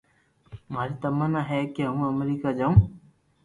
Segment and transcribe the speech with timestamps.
[0.73, 2.71] ماري تمنا ھي ڪي ھون امرڪا جاو